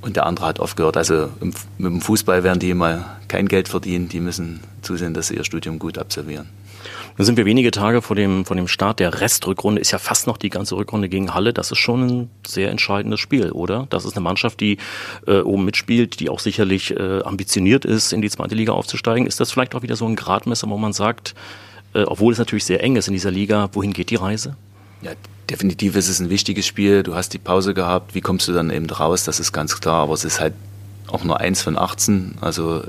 und 0.00 0.16
der 0.16 0.26
andere 0.26 0.46
hat 0.46 0.60
aufgehört. 0.60 0.96
Also 0.96 1.28
im, 1.40 1.52
mit 1.78 1.92
dem 1.92 2.00
Fußball 2.00 2.44
werden 2.44 2.58
die 2.58 2.70
immer 2.70 3.16
kein 3.28 3.48
Geld 3.48 3.68
verdienen. 3.68 4.08
Die 4.08 4.20
müssen 4.20 4.60
zusehen, 4.82 5.14
dass 5.14 5.28
sie 5.28 5.36
ihr 5.36 5.44
Studium 5.44 5.78
gut 5.78 5.98
absolvieren. 5.98 6.48
Nun 7.16 7.26
sind 7.26 7.36
wir 7.36 7.46
wenige 7.46 7.72
Tage 7.72 8.00
vor 8.00 8.14
dem, 8.14 8.44
vor 8.44 8.54
dem 8.54 8.68
Start 8.68 9.00
der 9.00 9.20
Restrückrunde, 9.20 9.80
ist 9.80 9.90
ja 9.90 9.98
fast 9.98 10.28
noch 10.28 10.36
die 10.36 10.50
ganze 10.50 10.76
Rückrunde 10.76 11.08
gegen 11.08 11.34
Halle. 11.34 11.52
Das 11.52 11.72
ist 11.72 11.78
schon 11.78 12.06
ein 12.06 12.30
sehr 12.46 12.70
entscheidendes 12.70 13.18
Spiel, 13.18 13.50
oder? 13.50 13.88
Das 13.90 14.04
ist 14.04 14.16
eine 14.16 14.22
Mannschaft, 14.22 14.60
die 14.60 14.78
äh, 15.26 15.40
oben 15.40 15.64
mitspielt, 15.64 16.20
die 16.20 16.30
auch 16.30 16.38
sicherlich 16.38 16.96
äh, 16.96 17.22
ambitioniert 17.22 17.84
ist, 17.84 18.12
in 18.12 18.22
die 18.22 18.30
zweite 18.30 18.54
Liga 18.54 18.72
aufzusteigen. 18.72 19.26
Ist 19.26 19.40
das 19.40 19.50
vielleicht 19.50 19.74
auch 19.74 19.82
wieder 19.82 19.96
so 19.96 20.06
ein 20.06 20.14
Gradmesser, 20.14 20.70
wo 20.70 20.78
man 20.78 20.92
sagt, 20.92 21.34
äh, 21.92 22.02
obwohl 22.02 22.32
es 22.32 22.38
natürlich 22.38 22.64
sehr 22.64 22.84
eng 22.84 22.94
ist 22.94 23.08
in 23.08 23.14
dieser 23.14 23.32
Liga, 23.32 23.68
wohin 23.72 23.92
geht 23.92 24.10
die 24.10 24.16
Reise? 24.16 24.56
Ja, 25.02 25.10
Definitiv 25.50 25.96
ist 25.96 26.08
es 26.08 26.20
ein 26.20 26.30
wichtiges 26.30 26.66
Spiel. 26.66 27.02
Du 27.02 27.14
hast 27.14 27.32
die 27.32 27.38
Pause 27.38 27.72
gehabt. 27.72 28.14
Wie 28.14 28.20
kommst 28.20 28.48
du 28.48 28.52
dann 28.52 28.70
eben 28.70 28.88
raus? 28.90 29.24
Das 29.24 29.40
ist 29.40 29.52
ganz 29.52 29.80
klar. 29.80 30.02
Aber 30.02 30.12
es 30.12 30.24
ist 30.24 30.40
halt 30.40 30.54
auch 31.06 31.24
nur 31.24 31.40
eins 31.40 31.62
von 31.62 31.78
18. 31.78 32.34
Also 32.40 32.82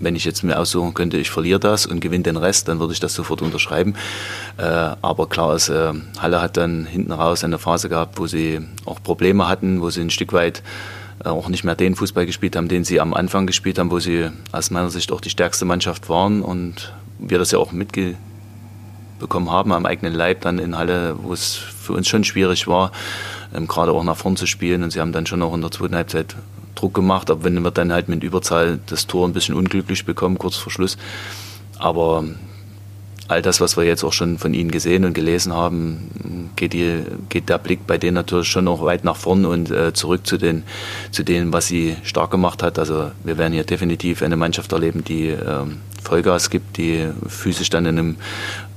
wenn 0.00 0.16
ich 0.16 0.24
jetzt 0.24 0.42
mir 0.42 0.58
aussuchen 0.58 0.94
könnte, 0.94 1.18
ich 1.18 1.30
verliere 1.30 1.60
das 1.60 1.84
und 1.84 2.00
gewinne 2.00 2.24
den 2.24 2.38
Rest, 2.38 2.68
dann 2.68 2.80
würde 2.80 2.94
ich 2.94 3.00
das 3.00 3.14
sofort 3.14 3.42
unterschreiben. 3.42 3.94
Äh, 4.56 4.62
aber 4.62 5.28
klar 5.28 5.54
ist, 5.54 5.68
äh, 5.68 5.92
Halle 6.18 6.40
hat 6.40 6.56
dann 6.56 6.86
hinten 6.86 7.12
raus 7.12 7.44
eine 7.44 7.58
Phase 7.58 7.90
gehabt, 7.90 8.18
wo 8.18 8.26
sie 8.26 8.60
auch 8.86 9.02
Probleme 9.02 9.46
hatten, 9.46 9.82
wo 9.82 9.90
sie 9.90 10.00
ein 10.00 10.10
Stück 10.10 10.32
weit 10.32 10.62
äh, 11.22 11.28
auch 11.28 11.48
nicht 11.48 11.64
mehr 11.64 11.76
den 11.76 11.94
Fußball 11.94 12.24
gespielt 12.24 12.56
haben, 12.56 12.68
den 12.68 12.84
sie 12.84 12.98
am 12.98 13.12
Anfang 13.12 13.46
gespielt 13.46 13.78
haben, 13.78 13.90
wo 13.90 13.98
sie 13.98 14.30
aus 14.52 14.70
meiner 14.70 14.90
Sicht 14.90 15.12
auch 15.12 15.20
die 15.20 15.30
stärkste 15.30 15.66
Mannschaft 15.66 16.08
waren 16.08 16.40
und 16.40 16.94
wir 17.18 17.38
das 17.38 17.50
ja 17.50 17.58
auch 17.58 17.72
mitbekommen 19.20 19.50
haben 19.50 19.72
am 19.72 19.84
eigenen 19.84 20.14
Leib 20.14 20.40
dann 20.40 20.58
in 20.58 20.76
Halle, 20.76 21.14
wo 21.22 21.32
es 21.32 21.54
für 21.54 21.92
uns 21.92 22.08
schon 22.08 22.24
schwierig 22.24 22.66
war, 22.66 22.90
ähm, 23.54 23.68
gerade 23.68 23.92
auch 23.92 24.02
nach 24.02 24.16
vorn 24.16 24.36
zu 24.36 24.46
spielen 24.46 24.82
und 24.82 24.92
sie 24.92 25.00
haben 25.00 25.12
dann 25.12 25.26
schon 25.26 25.42
auch 25.42 25.54
in 25.54 25.60
der 25.60 25.70
zweiten 25.70 25.94
Halbzeit 25.94 26.36
Druck 26.74 26.94
gemacht, 26.94 27.30
aber 27.30 27.44
wenn 27.44 27.62
wir 27.62 27.70
dann 27.70 27.92
halt 27.92 28.08
mit 28.08 28.22
Überzahl 28.24 28.78
das 28.86 29.06
Tor 29.06 29.28
ein 29.28 29.34
bisschen 29.34 29.54
unglücklich 29.54 30.06
bekommen, 30.06 30.38
kurz 30.38 30.56
vor 30.56 30.72
Schluss. 30.72 30.96
Aber 31.78 32.24
all 33.30 33.42
das, 33.42 33.60
was 33.60 33.76
wir 33.76 33.84
jetzt 33.84 34.02
auch 34.02 34.12
schon 34.12 34.38
von 34.38 34.54
Ihnen 34.54 34.70
gesehen 34.70 35.04
und 35.04 35.14
gelesen 35.14 35.52
haben, 35.52 36.50
geht, 36.56 36.72
die, 36.72 37.02
geht 37.28 37.48
der 37.48 37.58
Blick 37.58 37.86
bei 37.86 37.96
denen 37.96 38.14
natürlich 38.14 38.48
schon 38.48 38.64
noch 38.64 38.82
weit 38.82 39.04
nach 39.04 39.16
vorn 39.16 39.44
und 39.44 39.70
äh, 39.70 39.92
zurück 39.92 40.26
zu, 40.26 40.36
den, 40.36 40.64
zu 41.12 41.22
dem, 41.22 41.52
was 41.52 41.68
sie 41.68 41.96
stark 42.02 42.32
gemacht 42.32 42.62
hat. 42.62 42.78
Also 42.78 43.12
wir 43.22 43.38
werden 43.38 43.52
hier 43.52 43.64
definitiv 43.64 44.22
eine 44.22 44.36
Mannschaft 44.36 44.72
erleben, 44.72 45.04
die 45.04 45.28
ähm, 45.28 45.78
Vollgas 46.02 46.50
gibt, 46.50 46.76
die 46.76 47.08
physisch 47.28 47.70
dann 47.70 47.86
in 47.86 47.98
einem, 47.98 48.16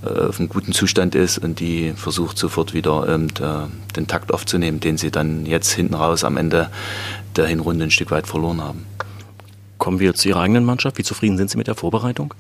äh, 0.05 0.27
auf 0.27 0.39
einem 0.39 0.49
guten 0.49 0.71
Zustand 0.71 1.15
ist 1.15 1.39
und 1.39 1.59
die 1.59 1.93
versucht 1.95 2.37
sofort 2.37 2.75
wieder 2.75 3.07
ähm, 3.09 3.33
der, 3.33 3.69
den 3.95 4.07
Takt 4.07 4.31
aufzunehmen, 4.33 4.79
den 4.79 4.97
sie 4.97 5.09
dann 5.09 5.47
jetzt 5.47 5.71
hinten 5.71 5.95
raus 5.95 6.23
am 6.23 6.37
Ende 6.37 6.69
der 7.35 7.47
Hinrunde 7.47 7.85
ein 7.85 7.91
Stück 7.91 8.11
weit 8.11 8.27
verloren 8.27 8.61
haben. 8.61 8.85
Kommen 9.79 9.99
wir 9.99 10.13
zu 10.13 10.29
Ihrer 10.29 10.41
eigenen 10.41 10.63
Mannschaft. 10.63 10.99
Wie 10.99 11.03
zufrieden 11.03 11.37
sind 11.37 11.49
Sie 11.49 11.57
mit 11.57 11.67
der 11.67 11.75
Vorbereitung? 11.75 12.33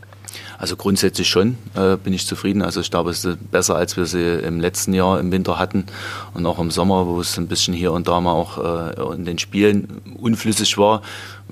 Also 0.57 0.75
grundsätzlich 0.75 1.27
schon 1.27 1.57
äh, 1.75 1.97
bin 1.97 2.13
ich 2.13 2.27
zufrieden. 2.27 2.61
Also 2.61 2.81
ich 2.81 2.91
glaube, 2.91 3.09
es 3.09 3.25
ist 3.25 3.51
besser, 3.51 3.75
als 3.75 3.97
wir 3.97 4.05
sie 4.05 4.39
im 4.39 4.59
letzten 4.59 4.93
Jahr 4.93 5.19
im 5.19 5.31
Winter 5.31 5.59
hatten 5.59 5.85
und 6.33 6.45
auch 6.45 6.59
im 6.59 6.71
Sommer, 6.71 7.07
wo 7.07 7.19
es 7.19 7.37
ein 7.37 7.47
bisschen 7.47 7.73
hier 7.73 7.91
und 7.91 8.07
da 8.07 8.19
mal 8.21 8.33
auch 8.33 8.57
äh, 8.57 9.15
in 9.15 9.25
den 9.25 9.39
Spielen 9.39 10.01
unflüssig 10.19 10.77
war. 10.77 11.01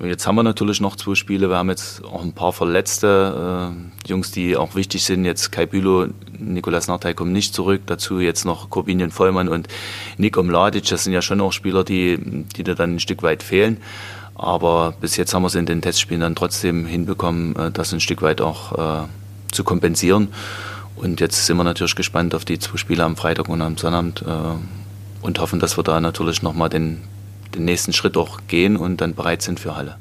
Jetzt 0.02 0.26
haben 0.26 0.36
wir 0.36 0.42
natürlich 0.42 0.80
noch 0.80 0.96
zwei 0.96 1.14
Spiele. 1.14 1.48
Wir 1.50 1.56
haben 1.56 1.68
jetzt 1.68 2.02
auch 2.04 2.22
ein 2.22 2.32
paar 2.32 2.52
Verletzte, 2.52 3.70
äh, 3.72 4.08
Jungs, 4.08 4.30
die 4.30 4.56
auch 4.56 4.74
wichtig 4.74 5.04
sind. 5.04 5.24
Jetzt 5.24 5.52
Kai 5.52 5.66
Bülow, 5.66 6.08
Nikolas 6.38 6.88
Nartey 6.88 7.14
kommen 7.14 7.32
nicht 7.32 7.54
zurück. 7.54 7.82
Dazu 7.86 8.18
jetzt 8.18 8.44
noch 8.44 8.70
Corbinian 8.70 9.10
Vollmann 9.10 9.48
und 9.48 9.68
Nick 10.16 10.38
Omladic. 10.38 10.88
Das 10.88 11.04
sind 11.04 11.12
ja 11.12 11.22
schon 11.22 11.40
auch 11.40 11.52
Spieler, 11.52 11.84
die, 11.84 12.18
die 12.56 12.64
da 12.64 12.74
dann 12.74 12.96
ein 12.96 13.00
Stück 13.00 13.22
weit 13.22 13.42
fehlen. 13.42 13.78
Aber 14.34 14.94
bis 15.00 15.16
jetzt 15.16 15.34
haben 15.34 15.42
wir 15.42 15.48
es 15.48 15.54
in 15.54 15.66
den 15.66 15.82
Testspielen 15.82 16.20
dann 16.20 16.34
trotzdem 16.34 16.86
hinbekommen, 16.86 17.56
äh, 17.56 17.70
das 17.70 17.92
ein 17.92 18.00
Stück 18.00 18.22
weit 18.22 18.40
auch 18.40 19.04
äh, 19.04 19.06
zu 19.52 19.64
kompensieren. 19.64 20.28
Und 20.96 21.20
jetzt 21.20 21.46
sind 21.46 21.56
wir 21.56 21.64
natürlich 21.64 21.96
gespannt 21.96 22.34
auf 22.34 22.44
die 22.44 22.58
zwei 22.58 22.76
Spiele 22.76 23.04
am 23.04 23.16
Freitag 23.16 23.48
und 23.48 23.60
am 23.62 23.76
Sonnabend 23.76 24.22
äh, 24.22 25.24
und 25.24 25.38
hoffen, 25.38 25.60
dass 25.60 25.76
wir 25.76 25.84
da 25.84 26.00
natürlich 26.00 26.42
nochmal 26.42 26.68
den, 26.68 27.02
den 27.54 27.64
nächsten 27.64 27.92
Schritt 27.92 28.16
auch 28.16 28.40
gehen 28.48 28.76
und 28.76 29.00
dann 29.00 29.14
bereit 29.14 29.42
sind 29.42 29.60
für 29.60 29.76
Halle. 29.76 29.96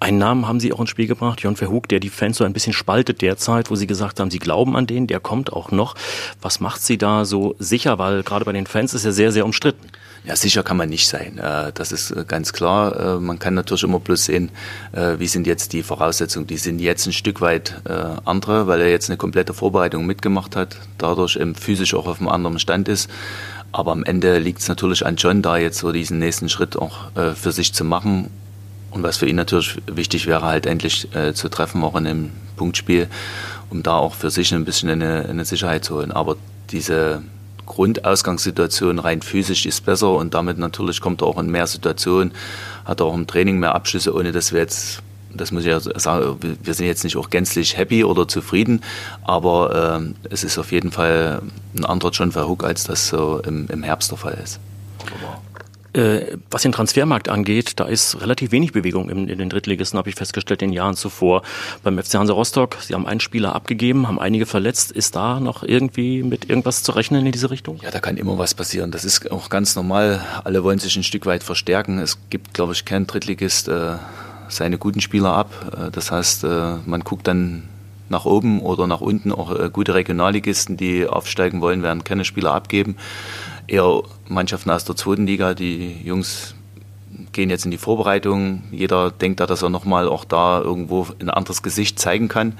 Einen 0.00 0.18
Namen 0.18 0.46
haben 0.46 0.60
Sie 0.60 0.72
auch 0.72 0.80
ins 0.80 0.90
Spiel 0.90 1.06
gebracht, 1.06 1.40
Jon 1.40 1.56
Verhoek, 1.56 1.88
der 1.88 1.98
die 1.98 2.10
Fans 2.10 2.36
so 2.36 2.44
ein 2.44 2.52
bisschen 2.52 2.74
spaltet 2.74 3.22
derzeit, 3.22 3.70
wo 3.70 3.74
Sie 3.74 3.86
gesagt 3.86 4.20
haben, 4.20 4.30
Sie 4.30 4.38
glauben 4.38 4.76
an 4.76 4.86
den, 4.86 5.06
der 5.06 5.18
kommt 5.18 5.52
auch 5.52 5.70
noch. 5.70 5.94
Was 6.42 6.60
macht 6.60 6.82
Sie 6.82 6.98
da 6.98 7.24
so 7.24 7.56
sicher? 7.58 7.98
Weil 7.98 8.22
gerade 8.22 8.44
bei 8.44 8.52
den 8.52 8.66
Fans 8.66 8.92
ist 8.92 9.06
er 9.06 9.12
sehr, 9.12 9.32
sehr 9.32 9.46
umstritten. 9.46 9.88
Ja, 10.26 10.36
sicher 10.36 10.62
kann 10.62 10.78
man 10.78 10.88
nicht 10.88 11.06
sein. 11.06 11.36
Äh, 11.36 11.72
das 11.74 11.92
ist 11.92 12.10
äh, 12.10 12.24
ganz 12.26 12.54
klar. 12.54 13.16
Äh, 13.18 13.20
man 13.20 13.38
kann 13.38 13.52
natürlich 13.52 13.82
immer 13.82 14.00
bloß 14.00 14.24
sehen, 14.24 14.50
wie 14.92 15.26
sind 15.26 15.46
jetzt 15.46 15.72
die 15.72 15.82
Voraussetzungen. 15.82 16.46
Die 16.46 16.56
sind 16.56 16.78
jetzt 16.78 17.06
ein 17.06 17.12
Stück 17.12 17.40
weit 17.40 17.74
andere, 18.24 18.66
weil 18.66 18.80
er 18.80 18.90
jetzt 18.90 19.10
eine 19.10 19.16
komplette 19.16 19.52
Vorbereitung 19.52 20.06
mitgemacht 20.06 20.56
hat, 20.56 20.76
dadurch 20.98 21.36
eben 21.36 21.54
physisch 21.54 21.94
auch 21.94 22.06
auf 22.06 22.20
einem 22.20 22.28
anderen 22.28 22.58
Stand 22.58 22.88
ist. 22.88 23.10
Aber 23.72 23.92
am 23.92 24.04
Ende 24.04 24.38
liegt 24.38 24.60
es 24.60 24.68
natürlich 24.68 25.04
an 25.04 25.16
John, 25.16 25.42
da 25.42 25.56
jetzt 25.56 25.78
so 25.78 25.90
diesen 25.90 26.18
nächsten 26.18 26.48
Schritt 26.48 26.76
auch 26.76 27.10
für 27.34 27.50
sich 27.50 27.72
zu 27.72 27.84
machen. 27.84 28.30
Und 28.90 29.02
was 29.02 29.16
für 29.16 29.26
ihn 29.26 29.36
natürlich 29.36 29.82
wichtig 29.86 30.26
wäre, 30.26 30.42
halt 30.42 30.66
endlich 30.66 31.08
zu 31.34 31.48
treffen, 31.48 31.82
auch 31.82 31.96
in 31.96 32.06
einem 32.06 32.30
Punktspiel, 32.56 33.08
um 33.70 33.82
da 33.82 33.96
auch 33.96 34.14
für 34.14 34.30
sich 34.30 34.54
ein 34.54 34.64
bisschen 34.64 34.90
eine, 34.90 35.26
eine 35.28 35.44
Sicherheit 35.44 35.84
zu 35.84 35.96
holen. 35.96 36.12
Aber 36.12 36.36
diese 36.70 37.22
Grundausgangssituation 37.66 38.98
rein 38.98 39.22
physisch 39.22 39.66
ist 39.66 39.84
besser 39.84 40.10
und 40.10 40.34
damit 40.34 40.58
natürlich 40.58 41.00
kommt 41.00 41.22
er 41.22 41.28
auch 41.28 41.38
in 41.38 41.50
mehr 41.50 41.66
Situationen, 41.66 42.32
hat 42.84 43.00
er 43.00 43.06
auch 43.06 43.14
im 43.14 43.26
Training 43.26 43.58
mehr 43.58 43.74
Abschlüsse, 43.74 44.14
ohne 44.14 44.32
dass 44.32 44.52
wir 44.52 44.60
jetzt, 44.60 45.02
das 45.32 45.50
muss 45.50 45.64
ich 45.64 45.68
ja 45.68 45.80
sagen, 45.80 46.36
wir 46.40 46.74
sind 46.74 46.86
jetzt 46.86 47.04
nicht 47.04 47.16
auch 47.16 47.30
gänzlich 47.30 47.76
happy 47.76 48.04
oder 48.04 48.28
zufrieden, 48.28 48.82
aber 49.24 50.00
äh, 50.00 50.28
es 50.30 50.44
ist 50.44 50.58
auf 50.58 50.72
jeden 50.72 50.92
Fall 50.92 51.42
ein 51.76 51.84
anderer 51.84 52.10
John 52.10 52.32
Verhoek, 52.32 52.64
als 52.64 52.84
das 52.84 53.08
so 53.08 53.40
im, 53.44 53.66
im 53.68 53.82
Herbst 53.82 54.10
der 54.10 54.18
Fall 54.18 54.38
ist. 54.42 54.60
Äh, 55.94 56.38
was 56.50 56.62
den 56.62 56.72
Transfermarkt 56.72 57.28
angeht, 57.28 57.78
da 57.78 57.84
ist 57.84 58.20
relativ 58.20 58.50
wenig 58.50 58.72
Bewegung 58.72 59.08
in, 59.08 59.28
in 59.28 59.38
den 59.38 59.48
Drittligisten, 59.48 59.96
habe 59.96 60.08
ich 60.08 60.16
festgestellt, 60.16 60.60
in 60.60 60.70
den 60.70 60.74
Jahren 60.74 60.96
zuvor. 60.96 61.42
Beim 61.84 62.02
FC 62.02 62.14
Hansa 62.14 62.32
Rostock, 62.32 62.78
Sie 62.80 62.94
haben 62.94 63.06
einen 63.06 63.20
Spieler 63.20 63.54
abgegeben, 63.54 64.08
haben 64.08 64.18
einige 64.18 64.44
verletzt. 64.44 64.90
Ist 64.90 65.14
da 65.14 65.38
noch 65.38 65.62
irgendwie 65.62 66.24
mit 66.24 66.50
irgendwas 66.50 66.82
zu 66.82 66.92
rechnen 66.92 67.24
in 67.24 67.30
diese 67.30 67.50
Richtung? 67.50 67.78
Ja, 67.80 67.92
da 67.92 68.00
kann 68.00 68.16
immer 68.16 68.36
was 68.38 68.54
passieren. 68.54 68.90
Das 68.90 69.04
ist 69.04 69.30
auch 69.30 69.50
ganz 69.50 69.76
normal. 69.76 70.24
Alle 70.42 70.64
wollen 70.64 70.80
sich 70.80 70.96
ein 70.96 71.04
Stück 71.04 71.26
weit 71.26 71.44
verstärken. 71.44 71.98
Es 72.00 72.18
gibt, 72.28 72.54
glaube 72.54 72.72
ich, 72.72 72.84
keinen 72.84 73.06
Drittligist 73.06 73.68
äh, 73.68 73.92
seine 74.48 74.78
guten 74.78 75.00
Spieler 75.00 75.32
ab. 75.32 75.76
Äh, 75.76 75.90
das 75.92 76.10
heißt, 76.10 76.42
äh, 76.42 76.76
man 76.86 77.02
guckt 77.02 77.28
dann 77.28 77.68
nach 78.08 78.24
oben 78.24 78.60
oder 78.60 78.88
nach 78.88 79.00
unten. 79.00 79.30
Auch 79.30 79.56
äh, 79.56 79.70
gute 79.72 79.94
Regionalligisten, 79.94 80.76
die 80.76 81.06
aufsteigen 81.06 81.60
wollen, 81.60 81.84
werden 81.84 82.02
keine 82.02 82.24
Spieler 82.24 82.52
abgeben 82.52 82.96
eher 83.66 84.02
Mannschaften 84.28 84.70
aus 84.70 84.84
der 84.84 84.96
zweiten 84.96 85.26
Liga. 85.26 85.54
Die 85.54 86.00
Jungs 86.02 86.54
gehen 87.32 87.50
jetzt 87.50 87.64
in 87.64 87.70
die 87.70 87.78
Vorbereitung. 87.78 88.64
Jeder 88.70 89.10
denkt 89.10 89.40
da, 89.40 89.46
dass 89.46 89.62
er 89.62 89.70
nochmal 89.70 90.08
auch 90.08 90.24
da 90.24 90.60
irgendwo 90.60 91.06
ein 91.20 91.30
anderes 91.30 91.62
Gesicht 91.62 91.98
zeigen 91.98 92.28
kann. 92.28 92.54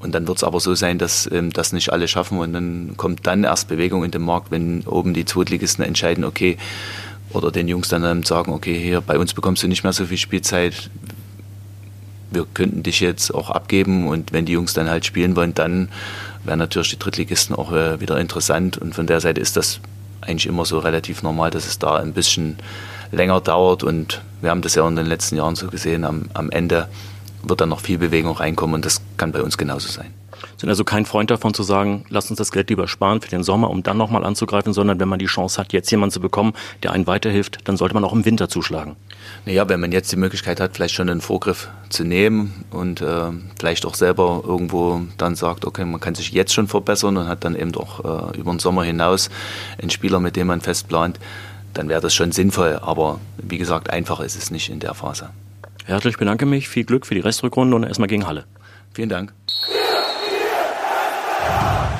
Und 0.00 0.14
dann 0.14 0.26
wird 0.26 0.38
es 0.38 0.44
aber 0.44 0.60
so 0.60 0.74
sein, 0.74 0.98
dass 0.98 1.30
ähm, 1.30 1.52
das 1.52 1.72
nicht 1.72 1.92
alle 1.92 2.08
schaffen 2.08 2.38
und 2.38 2.54
dann 2.54 2.94
kommt 2.96 3.26
dann 3.26 3.44
erst 3.44 3.68
Bewegung 3.68 4.02
in 4.02 4.10
den 4.10 4.22
Markt, 4.22 4.50
wenn 4.50 4.82
oben 4.86 5.12
die 5.12 5.26
Zweitligisten 5.26 5.84
entscheiden, 5.84 6.24
okay, 6.24 6.56
oder 7.32 7.50
den 7.50 7.68
Jungs 7.68 7.88
dann 7.88 8.22
sagen, 8.22 8.52
okay, 8.52 8.78
hier 8.78 9.02
bei 9.02 9.18
uns 9.18 9.34
bekommst 9.34 9.62
du 9.62 9.68
nicht 9.68 9.84
mehr 9.84 9.92
so 9.92 10.06
viel 10.06 10.16
Spielzeit, 10.16 10.90
wir 12.30 12.46
könnten 12.54 12.82
dich 12.82 13.00
jetzt 13.00 13.34
auch 13.34 13.50
abgeben 13.50 14.08
und 14.08 14.32
wenn 14.32 14.46
die 14.46 14.52
Jungs 14.52 14.72
dann 14.72 14.88
halt 14.88 15.04
spielen 15.04 15.36
wollen, 15.36 15.52
dann 15.52 15.90
wären 16.44 16.58
natürlich 16.58 16.90
die 16.90 16.98
Drittligisten 16.98 17.54
auch 17.54 17.72
äh, 17.72 18.00
wieder 18.00 18.18
interessant 18.18 18.78
und 18.78 18.94
von 18.94 19.06
der 19.06 19.20
Seite 19.20 19.40
ist 19.40 19.58
das 19.58 19.80
eigentlich 20.20 20.46
immer 20.46 20.64
so 20.64 20.78
relativ 20.78 21.22
normal, 21.22 21.50
dass 21.50 21.66
es 21.66 21.78
da 21.78 21.96
ein 21.96 22.12
bisschen 22.12 22.58
länger 23.12 23.40
dauert 23.40 23.82
und 23.82 24.22
wir 24.40 24.50
haben 24.50 24.62
das 24.62 24.74
ja 24.74 24.86
in 24.86 24.96
den 24.96 25.06
letzten 25.06 25.36
Jahren 25.36 25.56
so 25.56 25.68
gesehen, 25.68 26.04
am, 26.04 26.26
am 26.34 26.50
Ende 26.50 26.88
wird 27.42 27.60
dann 27.60 27.68
noch 27.70 27.80
viel 27.80 27.98
Bewegung 27.98 28.36
reinkommen 28.36 28.74
und 28.76 28.84
das 28.84 29.00
kann 29.16 29.32
bei 29.32 29.42
uns 29.42 29.58
genauso 29.58 29.88
sein. 29.88 30.12
Sind 30.56 30.68
also 30.68 30.84
kein 30.84 31.06
Freund 31.06 31.30
davon 31.30 31.54
zu 31.54 31.62
sagen, 31.62 32.04
lass 32.08 32.30
uns 32.30 32.38
das 32.38 32.52
Geld 32.52 32.70
lieber 32.70 32.88
sparen 32.88 33.20
für 33.20 33.28
den 33.28 33.42
Sommer, 33.42 33.70
um 33.70 33.82
dann 33.82 33.96
nochmal 33.96 34.24
anzugreifen, 34.24 34.72
sondern 34.72 35.00
wenn 35.00 35.08
man 35.08 35.18
die 35.18 35.26
Chance 35.26 35.60
hat, 35.60 35.72
jetzt 35.72 35.90
jemanden 35.90 36.12
zu 36.12 36.20
bekommen, 36.20 36.52
der 36.82 36.92
einen 36.92 37.06
weiterhilft, 37.06 37.58
dann 37.64 37.76
sollte 37.76 37.94
man 37.94 38.04
auch 38.04 38.12
im 38.12 38.24
Winter 38.24 38.48
zuschlagen. 38.48 38.96
Naja, 39.46 39.68
wenn 39.68 39.80
man 39.80 39.92
jetzt 39.92 40.12
die 40.12 40.16
Möglichkeit 40.16 40.60
hat, 40.60 40.74
vielleicht 40.74 40.94
schon 40.94 41.08
einen 41.08 41.20
Vorgriff 41.20 41.68
zu 41.88 42.04
nehmen 42.04 42.64
und 42.70 43.00
äh, 43.00 43.30
vielleicht 43.58 43.86
auch 43.86 43.94
selber 43.94 44.42
irgendwo 44.46 45.02
dann 45.18 45.34
sagt, 45.34 45.64
okay, 45.64 45.84
man 45.84 46.00
kann 46.00 46.14
sich 46.14 46.32
jetzt 46.32 46.52
schon 46.52 46.68
verbessern 46.68 47.16
und 47.16 47.28
hat 47.28 47.44
dann 47.44 47.56
eben 47.56 47.74
auch 47.74 48.32
äh, 48.34 48.38
über 48.38 48.50
den 48.50 48.58
Sommer 48.58 48.84
hinaus 48.84 49.30
einen 49.80 49.90
Spieler, 49.90 50.20
mit 50.20 50.36
dem 50.36 50.46
man 50.46 50.60
fest 50.60 50.88
plant, 50.88 51.18
dann 51.74 51.88
wäre 51.88 52.00
das 52.00 52.14
schon 52.14 52.32
sinnvoll. 52.32 52.78
Aber 52.82 53.20
wie 53.38 53.58
gesagt, 53.58 53.90
einfach 53.90 54.20
ist 54.20 54.36
es 54.36 54.50
nicht 54.50 54.70
in 54.70 54.80
der 54.80 54.94
Phase. 54.94 55.30
Herzlich 55.84 56.18
bedanke 56.18 56.46
mich, 56.46 56.68
viel 56.68 56.84
Glück 56.84 57.06
für 57.06 57.14
die 57.14 57.20
Restrückrunde 57.20 57.74
und 57.76 57.84
erstmal 57.84 58.08
gegen 58.08 58.26
Halle. 58.26 58.44
Vielen 58.92 59.08
Dank. 59.08 59.32